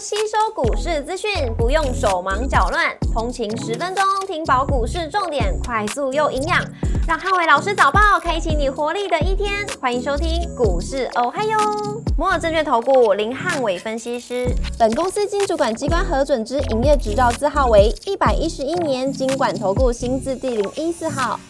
[0.00, 6.64] 吸收股市资讯不用手忙脚乱，通勤十分钟听饱股市重点，快速又营养，
[7.08, 9.52] 让汉伟老师早报开启你活力的一天。
[9.80, 11.58] 欢迎收听股市哦嗨哟，
[12.16, 14.46] 摩尔证券投顾林汉伟分析师，
[14.78, 21.40] 本公司经主管机关核准之营业执照字号为一百一十一年经管投顾新字第零一四号。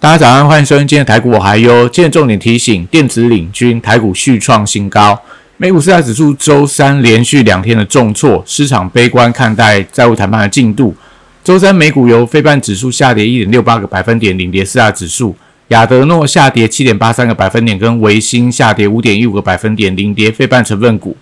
[0.00, 1.88] 大家早上，欢迎收听今天的台股我还优。
[1.88, 5.20] 今天重点提醒：电子领军，台股续创新高。
[5.62, 10.96] 美股四大指数周三连续两天的重挫，市场悲观看待债务谈判的进度。
[11.44, 15.36] 周三美股由非半指数下跌一点六八个百分点领跌四大指数，
[15.68, 21.14] 亚德诺下跌七点八三个百分点，跟维新下跌五点一五个百分点领跌非半成分股。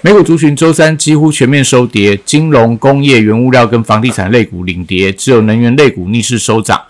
[0.00, 6.82] 美股族群周三几乎全面收跌，金融、工业、原物料跟房地产类股领跌，只有能源类股逆势收涨。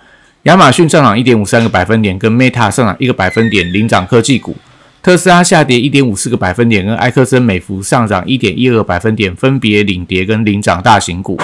[0.44, 4.56] 亚马逊上涨一点五三个百分点，跟 Meta 上涨一个百分点领涨科技股。
[5.06, 11.38] 特斯拉下跌一点五四个百分点，跟埃克森美孚上涨一点一二百分点，分别领跌跟领涨大型股。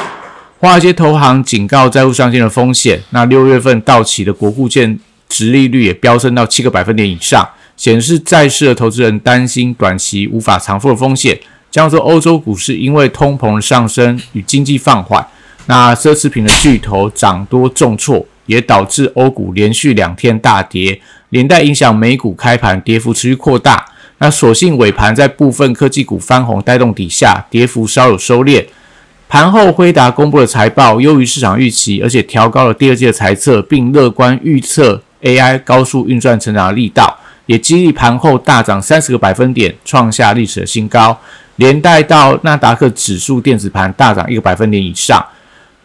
[0.58, 3.00] 华尔街投行警告债务上限的风险。
[3.10, 11.38] 那六月份到期的国库券值利率也飙升到七个百分点以上，显示债市的投资人担心短期无法偿付的风险。
[11.70, 15.24] 加说欧洲股市因为通膨上升与经济放缓，
[15.66, 21.00] 那奢侈品的巨头涨多重挫，也导致欧股连续两天大跌。
[21.30, 23.86] 连带影响美股开盘跌幅持续扩大，
[24.18, 28.64] 那所幸尾盘在部分科技股翻红带动底下，跌幅稍有收敛。
[29.28, 41.18] 盘后辉达公布了财报，优于市场预期，而且调高了第二季的财测，并乐观预测 AI 高速运算成长的力道，也激励盘后大涨三十个百分点，创下历史的新高。
[41.56, 45.24] 连带到纳达克指数电子盘大涨一个百分点以上。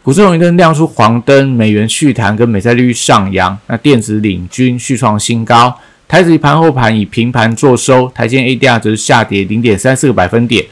[0.08, 5.78] 股市红绿灯亮出黄灯，美元续弹跟美债利率上扬，那电子领军续创新高。
[6.08, 10.64] 台指盘后盘以平盘作收，台积 ADR 则是下跌零点三四个百分点。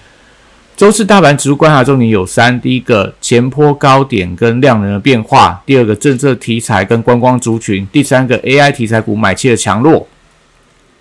[0.78, 10.07] 周四大盘指数观察重点有三：第一个前坡高点跟量能的变化；第二个政策题材跟观光族群；第三个 AI 题材股买气的强弱。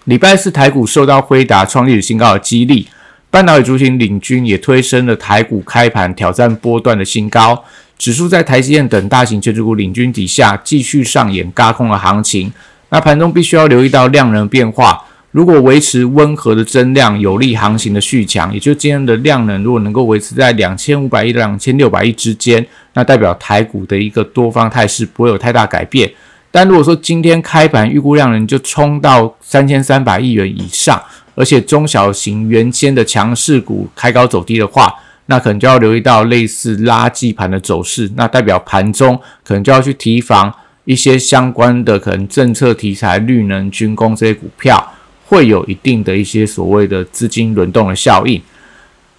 [0.07, 2.89] 礼拜四台股受到辉达创历史新高的激励，
[3.31, 7.65] 半导体族群领军也推升了台股开盘挑战波段的新高。
[8.05, 12.53] 指数在台积电等大型全职股领军底下，继续上演轧空的行情。
[12.91, 18.53] 那盘中必须要留意到量能变化，如果维持温和的增量，有利行情的续强。
[18.53, 26.13] 也就是今天的量能，如果能够维持在两千五百亿到两千六百亿之间，那代表台股的一个多方态势不会有太大改变。
[26.51, 31.03] 但如果说今天开盘预估量能就冲到三千三百亿元以上，
[31.35, 34.93] 而且中小型原先的强势股开高走低的话，
[35.27, 40.53] 那可能就要留意到类似垃圾盘的走势，那代表盘中可能就要去提防
[40.85, 44.93] 一些相关的可能政策题材、绿能、军工这些股票，
[45.25, 48.41] 会有一定的一些所谓的资金轮动的效应。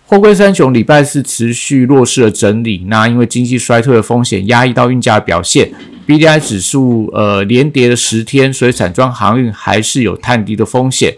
[0.08, 5.72] 货柜三雄礼拜四持续弱势的整理，那因为经济衰退的风险压抑到运价的表现
[6.06, 11.16] ，B D I 指数呃连跌了十天，所以散装航运还是有探低的风险。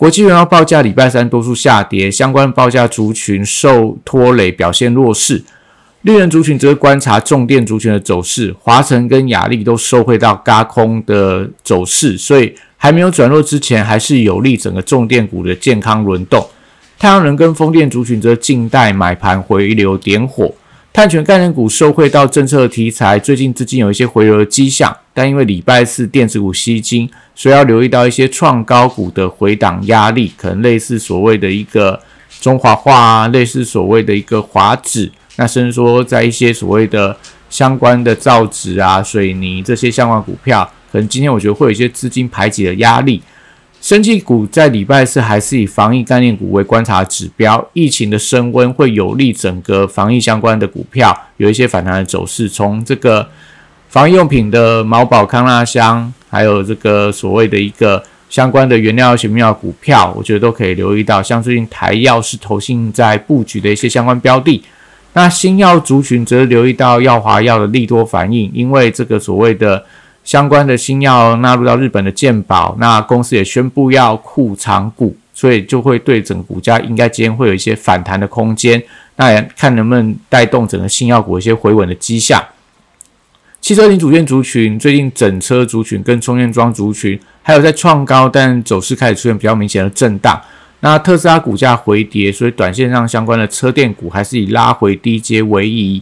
[0.00, 5.44] 国际原油报价礼拜三多数下跌，相关报价族群受拖累，表现弱势。
[6.00, 16.48] 绿人族群则观察重电族群的走势，华晨跟雅力都收回到嘎空的走势，所以还没有转弱之前，还是有利整个重电股的健康轮动。
[16.98, 20.50] 太阳能跟风电族群则静待买盘回流点火。
[20.92, 31.98] 碳权概念股受惠到政策题材，最近资金有一些回流的迹象，但因为礼拜四电子股吸金，所以要留意到一些创高股的回档压力，可能类似所谓的一个
[32.40, 37.16] 中华化啊，类似所谓的一个华指，那甚至说在一些所谓的
[37.48, 43.22] 相关的造纸啊、水泥这些相关股票，可能今天我觉得会有一些资金排挤的压力。
[43.80, 52.46] 生技股在礼拜四还是以防疫概念股为观察指标，疫情的升温会有利整个防疫相关的股票有一些反弹的走势。
[52.46, 53.26] 从这个
[53.88, 61.22] 防疫用品的毛宝康纳香，还有这个所谓的一个相关的原料型药股票，我觉得都可以留意到。
[61.22, 64.62] 像最近台药是投信在布局的一些相关标的，
[65.14, 69.82] 那新药族群则留意到药华药的利多反应，因为这个所谓的。
[70.30, 78.80] 相关的新药纳入到日本的健保，那公司也宣布要库藏股，所以就会对整个股价应该今天会有一些反弹的空间。
[79.16, 82.40] 那也看能不能带动整个新药股一些回稳的迹象。
[83.60, 90.40] 汽车零组件族群最近整车族群跟充电桩族群还有在创高，但走势开始出现比较明显的震荡。
[90.78, 96.00] 那特斯拉股价回跌，所以短线上相关的车电股还是以拉回低阶为宜。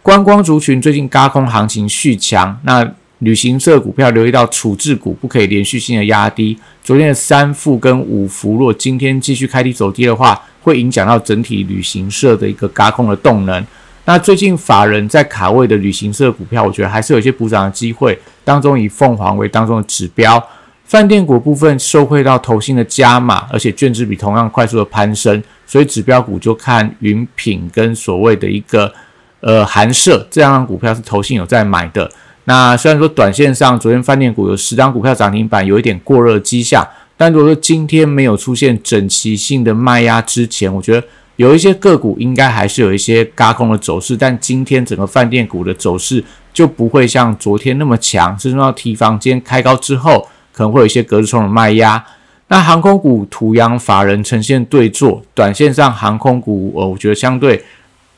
[0.00, 2.90] 观光族群最近高空行情续强，那。
[3.20, 6.58] 旅行社股票留意到处置股不可以连续性的压低。
[6.84, 13.66] 昨天的三富跟五福，若今天继续开低走低的话，会影响到整体旅行社的一个轧空的动能。
[14.04, 18.16] 那最近法人在卡位的旅行社股票，我觉得还是有一些补涨的机会。
[18.44, 20.40] 当中以凤凰为当中的指标，
[20.84, 28.92] 饭店股部分受惠到投信的加码，而且券值比同样快速的攀升，所以指标股就看云品跟所谓的一个
[29.40, 32.08] 呃韩社这样的股票是投信有在买的。
[32.46, 36.86] 那虽然说短线上昨天饭店股有十张股票涨停板，有一点过热迹象。
[37.16, 41.06] 但如果说今天没有出现整齐性的卖压之前，我觉得
[41.36, 44.16] 有一些个股应该还是有一些嘎空的走势。
[44.16, 46.22] 但今天整个饭店股的走势
[46.52, 52.04] 就不会像昨天那么强，甚至到提防今天开高之后，可能会有一些隔日冲的卖压。
[52.48, 57.64] 那航空股土洋法人呈现对坐，短线上航空股，呃，我觉得相对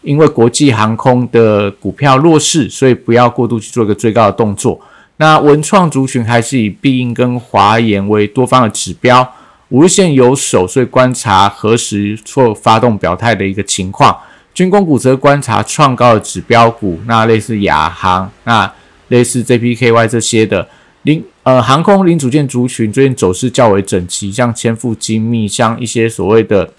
[0.03, 4.81] 因为国际航空的股票弱势，所以不要过度去做一个追高的动作。
[5.17, 9.29] 那文创族群还是以必应跟华研为多方的指标，
[9.71, 14.17] 五日线有守，所以观察何时做发动表态的一个情况。
[14.55, 18.73] 军工股则观察创高的指标股，那类似亚航，那
[19.09, 20.69] 类似 JPKY 这些的
[21.03, 26.73] 零呃航空零组件族群，最近走势较为整齐，像千富精密，像一些所谓的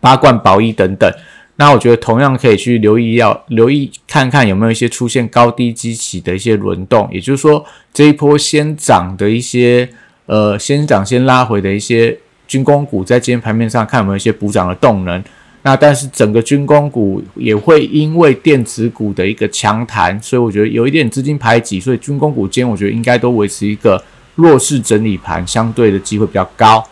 [0.00, 1.10] 八冠宝一等等。
[1.56, 7.64] 那我觉得同样可以去留意，要留意看看有没有一些出现高低基起的一些轮动，也就是说
[7.94, 9.88] 这一波先涨的一些
[10.26, 15.24] 呃先涨先拉回的一些军工股，在今天盘面上看有没有一些补涨的动能。
[15.62, 24.00] 那但是整个军工股也会因为电子股的一个强弹，所以我觉得有一点资金排挤，所以军工股今天我觉得应该都维持一个
[24.36, 26.86] 弱势整理盘，相对的机会比较高。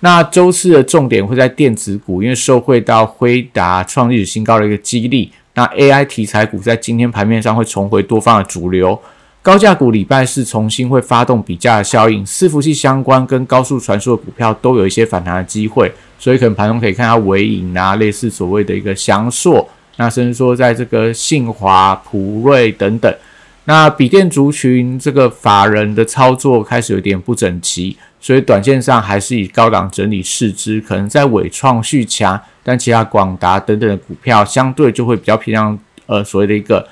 [0.00, 5.30] 那周四的重点会在电子股，因为受惠到辉达创历史新高的一个激励。
[5.54, 8.98] 那 AI 题材股在今天盘面上会重回多方的主流，
[9.42, 23.14] 高价股礼拜四重新会发动比价的效应，伺服器相关跟高速传输的股票都有一些反弹的机会，所以可能盘中可以看到尾影啊，类似所谓的一个翔硕，那甚至说在这个信华、普瑞等等。
[23.64, 36.86] 那笔电族群这个法人的操作开始有点不整齐，所以短线上还是以高档整理市值，可能在伟创续强，但其他广达等等的股票相对就会比较偏向呃所谓的一个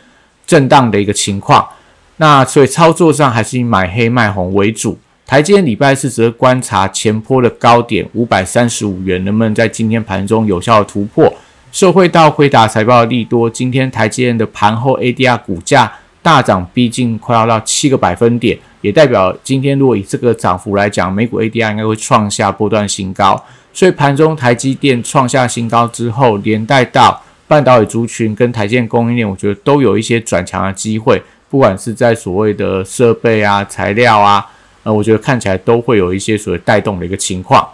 [0.47, 1.69] 震荡的一个情况。
[2.17, 4.99] 那所以操作上还是以买黑卖红为主。
[5.27, 11.31] 台积电礼拜四则观察前坡的高点五百三十五元能不能在今天盘中有效的突破。
[11.71, 15.93] 受惠到辉达财报的利多，今天台积电的盘后 ADR 股价。
[16.29, 23.43] 大涨逼近快要到七个百分点，也代表今天如果以这个涨幅来讲，美股 ADR 应该会创下波段新高。
[23.73, 31.23] 所以盘中台积电创下新高之后，连带到半导体族群跟台积电供应链，我觉得都有一些转强的机会。
[31.49, 34.47] 不管是在所谓的设备啊、材料啊，
[34.83, 37.67] 呃，我觉得看起来都会有一些所谓带动的一个情况。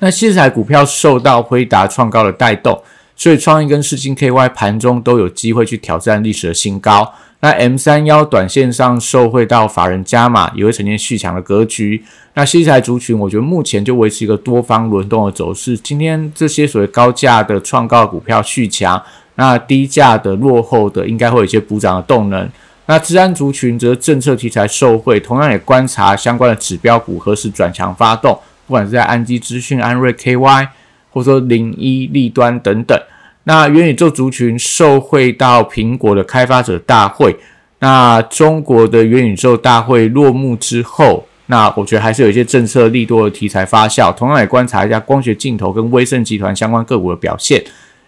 [0.00, 2.82] 那新材股票受到辉达创高的带动，
[3.14, 7.14] 所以创意跟世金 KY 盘中都有机会去挑战历史的新高。
[7.44, 12.04] 那 M 三幺短线上受惠到法人加码，也会呈现续强的格局。
[12.34, 15.76] 那西材族群，我觉得目前就维持一个多方轮动的走势。
[15.76, 19.02] 今天这些所谓高价的创高股票续强，
[19.34, 22.48] 那低价的落后的应该会有一些补涨的动能。
[22.86, 28.38] 那治安族群则政策题材受惠，同样也观察相关的指标股何时转强发动，
[28.68, 30.68] 不管是在安基资讯、安瑞 KY，
[31.10, 32.96] 或者说零一立端等等。
[33.44, 37.36] 那元宇宙族群受惠到苹果的开发者大会，
[37.80, 44.14] 那中国的元宇宙大会落幕之后，那我觉得还是有一些政策利多的题材发酵。
[44.14, 47.62] 同样也观察一下光学镜头跟威盛集团相关个股的表现。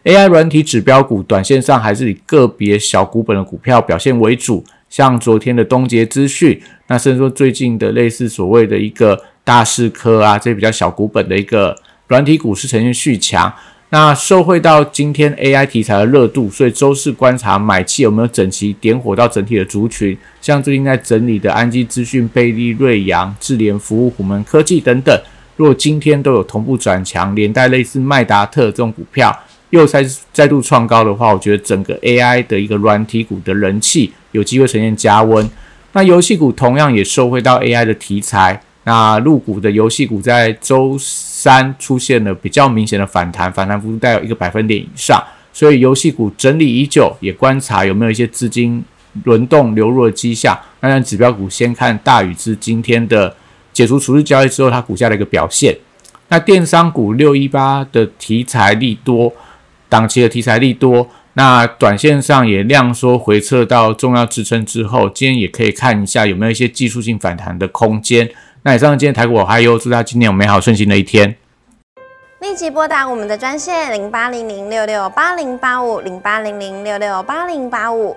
[0.04, 11.75] AI 软体指标股短线上还是以个别小股本的股票表现为主，像昨天的东杰资讯，那甚至说最近的类似所谓的一个大势科啊，这些比较小股本的一个
[12.06, 13.52] 软体股是呈现续强。
[13.90, 25.16] 那受惠到今天 AI 题材的热度，所以周四观察买气有没有整齐点火到整体的族群，像最近在整理的安基资讯、贝利、瑞阳、智联服务、虎门科技等等，
[25.56, 29.36] 如果今天都有同步转强，连带类似麦达特这种股票
[29.70, 35.48] 又再再度创高的话，我觉得整个 AI 的一个软体股的人气有机会呈现加温。
[35.92, 40.98] 那游戏股同样也受惠到 AI 的题材，那入股的游戏股在周。
[41.44, 45.22] 三出现了比较明显的反弹，反弹幅度带有一个百分点以上，
[45.52, 48.82] 所以游戏股整理已久，也观察有没有一些资金
[49.24, 50.58] 轮动流入的迹象。
[50.80, 53.36] 那让指标股先看大禹之今天的
[53.74, 55.76] 解除处置交易之后，它股价的一个表现。
[56.28, 59.30] 那电商股六一八的题材利多，
[59.90, 68.30] 档期的题材利多，那短线上也量缩回撤到重要支撑之后，今天也可以看一下有没有一些技术性反弹的空间。
[68.66, 71.37] 那以上今天台股嗨哟祝大家今天有美好顺心的一天。
[72.40, 78.16] 立即拨打我们的专线零八零零六六八零八五零八零零六六八零八五。